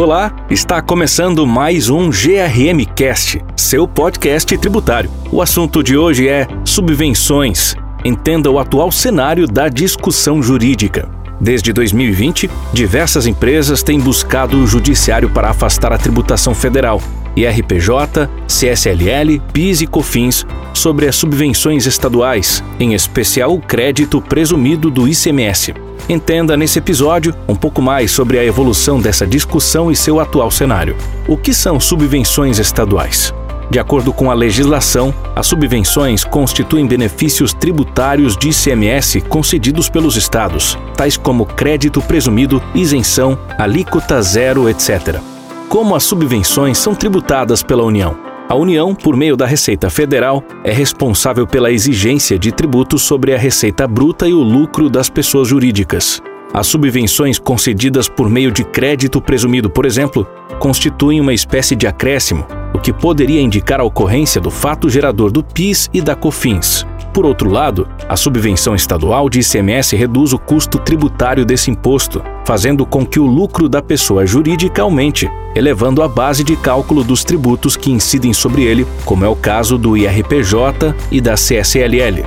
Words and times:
Olá, 0.00 0.32
está 0.48 0.80
começando 0.80 1.44
mais 1.44 1.90
um 1.90 2.08
GRM 2.08 2.86
Cast, 2.94 3.44
seu 3.56 3.88
podcast 3.88 4.56
tributário. 4.56 5.10
O 5.32 5.42
assunto 5.42 5.82
de 5.82 5.96
hoje 5.96 6.28
é 6.28 6.46
subvenções. 6.64 7.74
Entenda 8.04 8.48
o 8.48 8.60
atual 8.60 8.92
cenário 8.92 9.48
da 9.48 9.68
discussão 9.68 10.40
jurídica. 10.40 11.08
Desde 11.40 11.72
2020, 11.72 12.48
diversas 12.72 13.26
empresas 13.26 13.82
têm 13.82 13.98
buscado 13.98 14.58
o 14.58 14.68
judiciário 14.68 15.30
para 15.30 15.50
afastar 15.50 15.92
a 15.92 15.98
tributação 15.98 16.54
federal, 16.54 17.02
IRPJ, 17.34 18.30
CSLL, 18.46 19.42
PIS 19.52 19.80
e 19.80 19.86
COFINS 19.88 20.46
sobre 20.72 21.08
as 21.08 21.16
subvenções 21.16 21.86
estaduais, 21.86 22.62
em 22.78 22.94
especial 22.94 23.52
o 23.52 23.60
crédito 23.60 24.20
presumido 24.20 24.92
do 24.92 25.08
ICMS. 25.08 25.87
Entenda 26.08 26.56
nesse 26.56 26.78
episódio 26.78 27.34
um 27.46 27.54
pouco 27.54 27.82
mais 27.82 28.10
sobre 28.10 28.38
a 28.38 28.44
evolução 28.44 28.98
dessa 28.98 29.26
discussão 29.26 29.90
e 29.90 29.96
seu 29.96 30.18
atual 30.18 30.50
cenário. 30.50 30.96
O 31.28 31.36
que 31.36 31.52
são 31.52 31.78
subvenções 31.78 32.58
estaduais? 32.58 33.34
De 33.70 33.78
acordo 33.78 34.10
com 34.14 34.30
a 34.30 34.34
legislação, 34.34 35.14
as 35.36 35.46
subvenções 35.46 36.24
constituem 36.24 36.86
benefícios 36.86 37.52
tributários 37.52 38.38
de 38.38 38.48
ICMS 38.48 39.20
concedidos 39.20 39.90
pelos 39.90 40.16
estados, 40.16 40.78
tais 40.96 41.18
como 41.18 41.44
crédito 41.44 42.00
presumido, 42.00 42.62
isenção, 42.74 43.38
alíquota 43.58 44.22
zero, 44.22 44.66
etc. 44.66 45.20
Como 45.68 45.94
as 45.94 46.04
subvenções 46.04 46.78
são 46.78 46.94
tributadas 46.94 47.62
pela 47.62 47.84
União? 47.84 48.27
A 48.48 48.54
União, 48.54 48.94
por 48.94 49.14
meio 49.14 49.36
da 49.36 49.44
Receita 49.44 49.90
Federal, 49.90 50.42
é 50.64 50.72
responsável 50.72 51.46
pela 51.46 51.70
exigência 51.70 52.38
de 52.38 52.50
tributos 52.50 53.02
sobre 53.02 53.34
a 53.34 53.38
receita 53.38 53.86
bruta 53.86 54.26
e 54.26 54.32
o 54.32 54.42
lucro 54.42 54.88
das 54.88 55.10
pessoas 55.10 55.48
jurídicas. 55.48 56.22
As 56.54 56.66
subvenções 56.66 57.38
concedidas 57.38 58.08
por 58.08 58.30
meio 58.30 58.50
de 58.50 58.64
crédito 58.64 59.20
presumido, 59.20 59.68
por 59.68 59.84
exemplo, 59.84 60.26
constituem 60.58 61.20
uma 61.20 61.34
espécie 61.34 61.76
de 61.76 61.86
acréscimo, 61.86 62.46
o 62.72 62.78
que 62.78 62.90
poderia 62.90 63.42
indicar 63.42 63.80
a 63.80 63.84
ocorrência 63.84 64.40
do 64.40 64.50
fato 64.50 64.88
gerador 64.88 65.30
do 65.30 65.44
PIS 65.44 65.90
e 65.92 66.00
da 66.00 66.16
COFINS. 66.16 66.86
Por 67.18 67.26
outro 67.26 67.50
lado, 67.50 67.88
a 68.08 68.16
subvenção 68.16 68.76
estadual 68.76 69.28
de 69.28 69.40
ICMS 69.40 69.96
reduz 69.96 70.32
o 70.32 70.38
custo 70.38 70.78
tributário 70.78 71.44
desse 71.44 71.68
imposto, 71.68 72.22
fazendo 72.46 72.86
com 72.86 73.04
que 73.04 73.18
o 73.18 73.26
lucro 73.26 73.68
da 73.68 73.82
pessoa 73.82 74.24
jurídica 74.24 74.82
aumente, 74.82 75.28
elevando 75.52 76.00
a 76.00 76.06
base 76.06 76.44
de 76.44 76.54
cálculo 76.54 77.02
dos 77.02 77.24
tributos 77.24 77.76
que 77.76 77.90
incidem 77.90 78.32
sobre 78.32 78.62
ele, 78.62 78.86
como 79.04 79.24
é 79.24 79.28
o 79.28 79.34
caso 79.34 79.76
do 79.76 79.96
IRPJ 79.96 80.94
e 81.10 81.20
da 81.20 81.34
CSLL. 81.34 82.24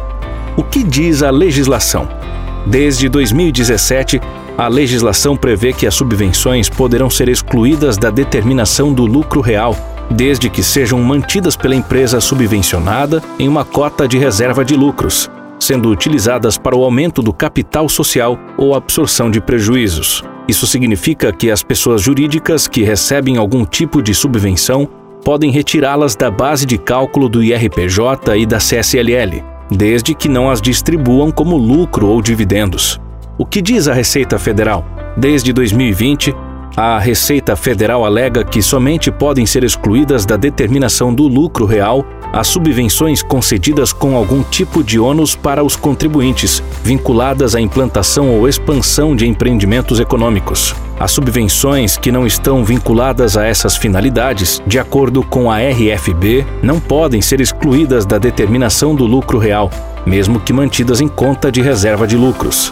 O 0.58 0.64
que 0.64 0.84
diz 0.84 1.23
a 1.23 1.31
legislação? 1.31 2.06
Desde 2.67 3.08
2017, 3.08 4.19
a 4.58 4.67
legislação 4.67 5.38
prevê 5.38 5.72
que 5.72 5.88
as 5.88 5.95
subvenções 5.95 6.67
poderão 6.67 7.09
ser 7.09 7.30
excluídas 7.30 7.97
da 7.97 8.09
determinação 8.09 8.94
do 8.94 9.06
lucro 9.06 9.39
real 9.39 9.73
desde 10.10 10.50
que 10.50 10.64
sejam 10.64 11.00
mantidas 11.00 11.56
pela 11.56 11.76
empresa 11.76 12.20
subvencionada 12.20 13.22
em 13.38 13.48
uma 13.48 13.64
cota 13.64 14.08
de 14.08 14.18
reserva 14.18 14.66
de 14.66 14.76
lucros, 14.76 15.30
sendo 15.60 15.90
utilizadas 15.90 16.58
para 16.58 16.76
o 16.76 16.84
aumento 16.84 17.22
do 17.22 17.32
capital 17.32 17.88
social 17.88 18.38
ou 18.58 18.74
absorção 18.74 19.30
de 19.30 19.40
prejuízos. 19.40 20.24
Isso 20.48 20.66
significa 20.66 21.32
que 21.32 21.52
as 21.52 21.64
pessoas 21.64 22.02
jurídicas 22.02 22.68
que 22.68 22.84
recebem 22.84 23.38
algum 23.38 23.64
tipo 23.64 24.02
de 24.02 24.14
subvenção 24.14 24.90
podem 25.24 25.52
retirá-las 25.52 26.16
da 26.16 26.32
base 26.32 26.66
de 26.66 26.78
cálculo 26.78 27.30
do 27.30 27.44
IRPJ 27.44 28.36
e 28.38 28.46
da 28.46 28.58
CSLL, 28.58 29.44
desde 29.70 30.14
que 30.14 30.28
não 30.28 30.50
as 30.50 30.62
distribuam 30.62 31.32
como 31.32 31.56
lucro 31.56 32.08
ou 32.08 32.22
dividendos. 32.22 33.00
O 33.38 33.46
que 33.46 33.62
diz 33.62 33.88
a 33.88 33.94
Receita 33.94 34.38
Federal? 34.38 34.86
Desde 35.16 35.54
2020, 35.54 36.36
a 36.76 36.98
Receita 37.00 37.56
Federal 37.56 38.06
alega 38.06 38.44
que 38.44 38.62
somente 38.62 39.12
podem 39.12 39.46
ser 39.46 39.64
excluídas 39.64 40.26
da 40.26 40.38
determinação 40.38 41.14
do 41.14 41.28
lucro 41.28 41.66
real 41.66 42.06
as 42.32 42.48
subvenções 42.48 43.22
concedidas 43.22 43.92
com 43.92 44.16
algum 44.16 44.42
tipo 44.42 44.81
de 44.81 44.98
ônus 44.98 45.36
para 45.36 45.64
os 45.64 45.76
contribuintes, 45.76 46.64
vinculadas 46.81 47.56
à 47.56 47.60
implantação 47.60 48.30
ou 48.30 48.48
expansão 48.48 49.16
de 49.16 49.28
empreendimentos 49.28 50.00
econômicos. 50.00 50.74
As 50.98 51.12
subvenções 51.12 51.98
que 51.98 52.12
não 52.12 52.26
estão 52.26 52.64
vinculadas 52.64 53.36
a 53.36 53.46
essas 53.46 53.76
finalidades, 53.76 54.62
de 54.66 54.80
acordo 54.80 55.24
com 55.24 55.52
a 55.52 55.58
RFB, 55.58 56.46
não 56.64 56.80
podem 56.80 57.22
ser 57.22 57.42
excluídas 57.42 58.06
da 58.06 58.18
determinação 58.18 58.96
do 58.96 59.06
lucro 59.06 59.38
real, 59.38 59.70
mesmo 60.06 60.40
que 60.40 60.54
mantidas 60.54 61.02
em 61.02 61.08
conta 61.08 61.52
de 61.52 61.62
reserva 61.62 62.08
de 62.08 62.16
lucros. 62.16 62.72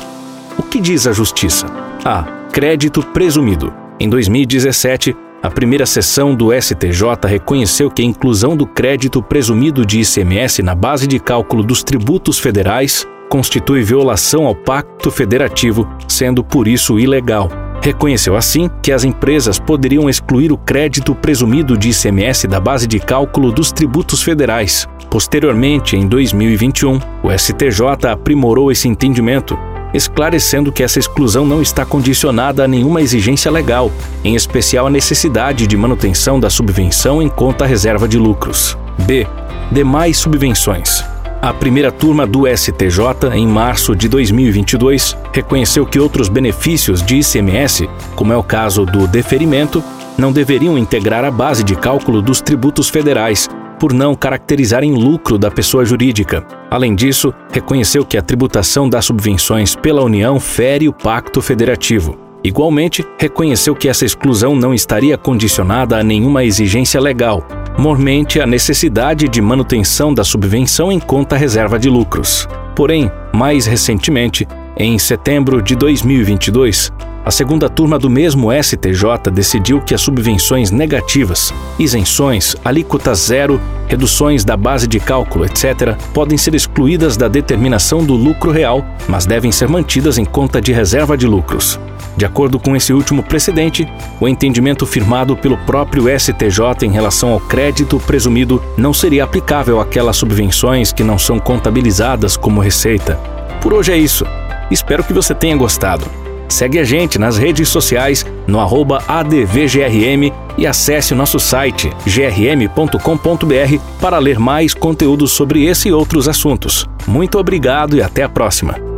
O 0.58 0.64
que 0.64 0.80
diz 0.80 1.06
a 1.06 1.12
Justiça? 1.12 1.66
A. 2.06 2.24
Crédito 2.52 3.04
presumido. 3.04 3.89
Em 4.02 4.08
2017, 4.08 5.14
a 5.44 5.52
primeira 5.52 5.86
sessão 5.86 6.34
do 6.34 6.54
STJ 6.54 7.28
reconheceu 7.28 7.92
que 7.92 8.02
a 8.02 8.06
inclusão 8.06 8.56
do 8.56 8.66
crédito 8.66 9.22
presumido 9.22 9.86
de 9.86 10.00
ICMS 10.00 10.64
na 10.64 10.74
base 10.74 11.06
de 11.06 11.20
cálculo 11.20 11.62
dos 11.62 11.84
tributos 11.84 12.40
federais 12.40 13.06
constitui 13.28 13.84
violação 13.84 14.48
ao 14.48 14.56
Pacto 14.56 15.12
Federativo, 15.12 15.86
sendo 16.08 16.46
por 16.46 16.66
isso 16.66 16.98
ilegal. 16.98 17.50
Reconheceu 17.82 18.38
assim 18.38 18.70
que 18.82 18.94
as 18.94 19.04
empresas 19.04 19.60
poderiam 19.60 20.10
excluir 20.10 20.52
o 20.52 20.58
crédito 20.58 21.14
presumido 21.14 21.78
de 21.78 21.90
ICMS 21.90 22.48
da 22.48 22.60
base 22.60 22.88
de 22.88 23.00
cálculo 23.00 23.52
dos 23.52 23.72
tributos 23.74 24.24
federais. 24.24 24.88
Posteriormente, 25.10 25.98
em 25.98 26.08
2021, 26.08 27.00
o 27.22 27.38
STJ 27.38 28.08
aprimorou 28.10 28.72
esse 28.72 28.88
entendimento 28.88 29.58
esclarecendo 29.94 30.72
que 30.72 30.84
essa 30.84 31.00
exclusão 31.00 31.46
não 31.46 31.62
está 31.62 31.86
condicionada 31.86 32.64
a 32.64 32.68
nenhuma 32.68 33.02
exigência 33.02 33.52
legal, 33.52 33.92
em 34.24 34.36
especial 34.36 34.88
a 34.88 34.90
necessidade 34.90 35.66
de 35.68 35.78
manutenção 35.78 36.40
da 36.40 36.50
subvenção 36.50 37.22
em 37.22 37.30
conta 37.30 37.66
reserva 37.66 38.08
de 38.08 38.18
lucros. 38.18 38.78
B. 39.06 39.28
Demais 39.72 40.18
subvenções. 40.18 41.04
A 41.42 41.54
primeira 41.54 41.90
turma 41.90 42.28
do 42.28 42.46
STJ, 42.46 43.34
em 43.34 43.48
março 43.48 43.96
de 43.96 44.10
2022, 44.10 45.16
reconheceu 45.32 45.86
que 45.86 45.98
outros 45.98 46.28
benefícios 46.28 47.02
de 47.02 47.20
ICMS, 47.20 47.90
como 48.14 48.34
é 48.34 48.38
o 48.38 48.44
caso 48.44 48.86
do 48.86 49.08
deferimento, 49.08 49.82
não 50.18 50.34
deveriam 50.34 50.78
integrar 50.78 51.24
a 51.24 51.32
base 51.32 51.64
de 51.64 51.78
cálculo 51.78 52.22
dos 52.22 52.42
tributos 52.42 52.90
federais, 52.90 53.48
por 53.80 53.94
não 53.94 54.14
caracterizarem 54.14 54.94
lucro 54.94 55.38
da 55.38 55.50
pessoa 55.50 55.86
jurídica. 55.86 56.46
Além 56.70 56.94
disso, 56.94 57.34
reconheceu 57.52 58.06
que 58.06 58.18
a 58.18 58.22
tributação 58.22 58.90
das 58.90 59.06
subvenções 59.06 59.76
pela 59.76 60.04
União 60.04 60.40
fere 60.40 60.90
o 60.90 60.94
Pacto 60.94 61.42
Federativo. 61.42 62.18
Igualmente, 62.44 63.06
reconheceu 63.18 63.76
que 63.76 63.90
essa 63.90 64.06
exclusão 64.06 64.56
não 64.56 64.74
estaria 64.74 65.18
condicionada 65.18 65.98
a 65.98 66.04
nenhuma 66.04 66.46
exigência 66.46 67.00
legal, 67.00 67.46
mormente 67.78 68.40
a 68.40 68.46
necessidade 68.46 69.28
de 69.28 69.42
manutenção 69.42 70.14
da 70.14 70.24
subvenção 70.24 70.92
em 70.92 71.00
conta 71.00 71.36
reserva 71.36 71.78
de 71.78 71.90
lucros. 71.90 72.48
Porém, 72.76 73.12
mais 73.34 73.66
recentemente, 73.66 74.48
em 74.78 74.98
setembro 74.98 75.62
de 75.62 75.76
2022, 75.76 76.94
a 77.30 77.32
segunda 77.32 77.70
turma 77.70 78.00
do 78.00 78.10
mesmo 78.10 78.50
STJ 78.52 79.30
decidiu 79.32 79.80
que 79.80 79.94
as 79.94 80.02
subvenções 80.02 80.72
negativas, 80.72 81.54
isenções, 81.78 82.56
alíquota 82.66 83.14
zero, 83.14 83.62
reduções 83.88 84.44
da 84.44 84.58
base 84.58 84.88
de 84.88 85.00
cálculo, 85.00 85.46
etc., 85.46 85.96
podem 86.12 86.40
ser 86.40 86.56
excluídas 86.56 87.16
da 87.16 87.28
determinação 87.28 88.04
do 88.04 88.16
lucro 88.16 88.50
real, 88.50 88.84
mas 89.08 89.28
devem 89.28 89.52
ser 89.52 89.70
mantidas 89.70 90.18
em 90.18 90.26
conta 90.26 90.60
de 90.60 90.74
reserva 90.74 91.16
de 91.16 91.28
lucros. 91.28 91.80
De 92.18 92.26
acordo 92.26 92.58
com 92.58 92.76
esse 92.76 92.94
último 92.94 93.22
precedente, 93.22 93.88
o 94.20 94.28
entendimento 94.28 94.84
firmado 94.88 95.38
pelo 95.38 95.58
próprio 95.60 96.06
STJ 96.20 96.84
em 96.84 96.92
relação 96.92 97.32
ao 97.32 97.40
crédito 97.40 98.00
presumido 98.00 98.60
não 98.76 98.92
seria 98.92 99.24
aplicável 99.24 99.80
àquelas 99.80 100.18
subvenções 100.18 100.92
que 100.92 101.04
não 101.04 101.20
são 101.20 101.38
contabilizadas 101.38 102.36
como 102.36 102.60
receita. 102.60 103.18
Por 103.62 103.72
hoje 103.72 103.92
é 103.92 103.98
isso. 104.00 104.26
Espero 104.72 105.04
que 105.04 105.14
você 105.14 105.36
tenha 105.36 105.56
gostado. 105.56 106.29
Segue 106.50 106.80
a 106.80 106.84
gente 106.84 107.20
nas 107.20 107.38
redes 107.38 107.70
sociais 107.70 108.26
no 108.48 108.60
ADVGRM 109.08 110.34
e 110.58 110.68
acesse 110.68 111.14
o 111.14 111.16
nosso 111.16 111.40
site 111.40 111.90
grm.com.br 112.06 113.80
para 114.02 114.18
ler 114.18 114.40
mais 114.40 114.74
conteúdos 114.74 115.32
sobre 115.32 115.66
esse 115.66 115.90
e 115.90 115.94
outros 115.94 116.28
assuntos. 116.28 116.86
Muito 117.08 117.38
obrigado 117.38 117.96
e 117.96 118.02
até 118.02 118.24
a 118.24 118.30
próxima. 118.30 118.89